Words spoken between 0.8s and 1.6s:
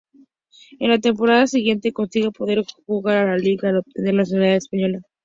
la temporada